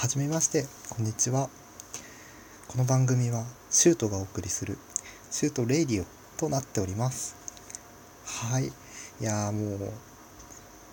[0.00, 1.50] はじめましてこんにちは。
[2.68, 4.78] この番組はシュートがお送りする
[5.30, 6.06] シュートレイディオ
[6.38, 7.36] となっております。
[8.24, 8.68] はい。
[8.68, 8.70] い
[9.20, 9.92] やーもう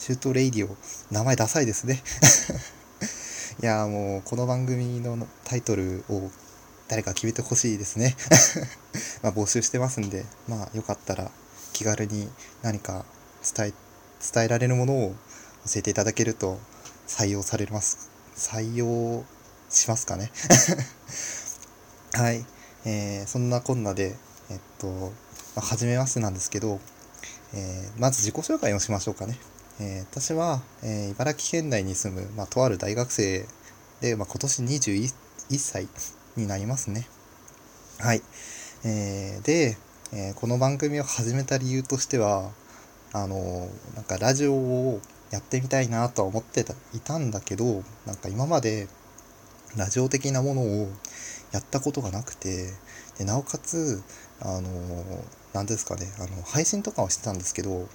[0.00, 0.76] シュートレイディオ
[1.12, 2.02] 名前ダサいですね。
[3.62, 6.28] いやーもうこの番組のタイトルを
[6.88, 8.16] 誰か決めてほしいですね。
[9.22, 11.30] まあ募集してますんでまあよかったら
[11.72, 12.28] 気軽に
[12.60, 13.04] 何か
[13.56, 13.72] 伝え
[14.34, 15.14] 伝えられるものを
[15.64, 16.58] 教えていただけると
[17.06, 18.15] 採用されます。
[18.36, 19.24] 採用
[19.68, 20.30] しますかね。
[22.12, 22.44] はい、
[22.84, 24.16] えー、そんなこんなで
[24.50, 25.12] えっと、ま
[25.56, 26.80] あ、初めましてなんですけど、
[27.54, 29.38] えー、まず自己紹介をしましょうかね、
[29.80, 33.46] えー、私は、え茨城県内に住む、まあ、とある大学生
[34.00, 35.12] で、まあ、今年21
[35.58, 35.88] 歳
[36.36, 37.08] になりますね。
[37.98, 38.22] はい、
[38.84, 39.76] えで、
[40.12, 42.52] えこの番組を始めた理由としては
[43.12, 48.88] あのなんかラジオをやってみたいなとは思ってたいたんだけどなんか今まで
[49.76, 50.88] ラジオ的なものを
[51.52, 52.72] やったことがなくて
[53.18, 54.02] でなおかつ
[54.40, 54.68] あの
[55.52, 57.88] 何ですかねあの配信とかはしてたんですけど、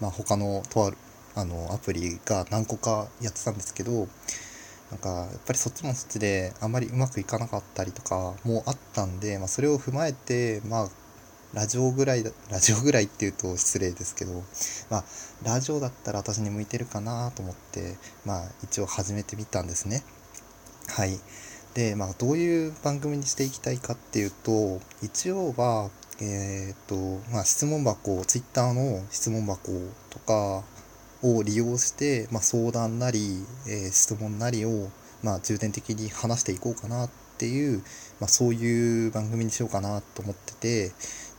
[0.00, 0.96] まあ、他のとある
[1.36, 4.08] あのアプリが何個かやってたんですけど
[4.90, 10.88] なんかやっぱりそっちもそっちであんまりうまくいかなかったりとかもあったんで、まあ、それを踏まえてまあ
[11.52, 14.44] ラジオぐらいだ、ラジオぐらいっていうと失礼ですけど、
[14.88, 15.04] まあ、
[15.42, 20.04] ラジオだったら私に向いてるかなと思って、まあ、一応始めてみたんですね。
[20.88, 21.18] はい。
[21.74, 25.90] で、まあ、どういう番組にしていきたいかっていうと、一応は、
[26.20, 29.72] えっ、ー、と、まあ、質問箱、ツイッターの質問箱
[30.10, 30.62] とか
[31.22, 34.90] を利用して、まあ、相談なり、えー、質問なりを、
[35.22, 37.78] まあ、重点的に話していこうかなっていう、
[38.20, 40.92] まあ、そういう番組にしようかなと思ってて、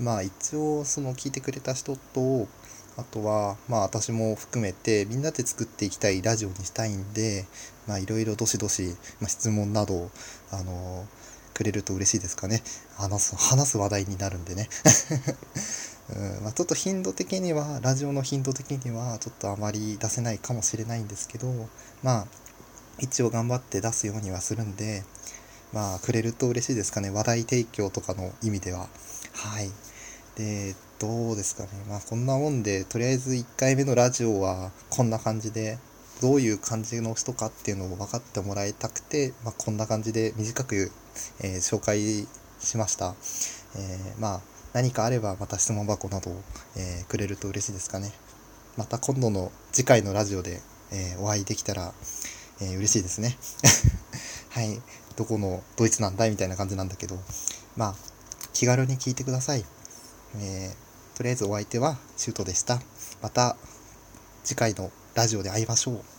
[0.00, 2.48] まあ一応その聞いてくれた人と
[2.96, 7.46] あとはまあ私も含めてみんなで作っていきたいラジオにしたいんで
[7.86, 10.10] まあいろいろどしどし、まあ、質問など
[10.50, 11.06] あの
[11.54, 12.62] くれると嬉しいですかね。
[12.96, 14.68] 話す話す話題になるんでね。
[16.10, 21.48] うんまあ、ちょっと頻度的にはラジオの頻度的にはちょっとあまり出せないかもしれないんですけど
[22.02, 22.26] まあ
[22.98, 25.02] 一応頑張って出すようにはするんで
[25.74, 28.88] まあくれると嬉しいですかね話題提供とかの意味では
[29.34, 29.70] はい。
[30.36, 31.68] で、どうですかね。
[31.88, 35.78] まあこんなもんで、とりあえず1回目のラジオはこんな感じで、
[36.22, 40.92] どういう感じの人かっていうのを分かってもらいたくて、まあ、こんな感じで短く、
[41.42, 42.26] えー、紹介
[42.60, 43.14] しました。
[43.76, 44.40] えー、まあ
[44.72, 46.42] 何かあればまた質問箱などを、
[46.76, 48.12] えー、くれると嬉しいですかね。
[48.76, 50.60] また今度の次回のラジオで、
[50.92, 51.92] えお会いできたら、
[52.60, 53.36] え嬉しいですね。
[54.54, 54.80] はい。
[55.16, 57.16] どこのドイツなんだいみたいな感じなんだけど、
[57.76, 57.94] まあ
[58.52, 59.64] 気軽に聞いてください。
[60.36, 62.78] えー、とりあえずお相手はシュートでした。
[63.20, 63.56] また
[64.44, 66.13] 次回のラジオで会いましょう。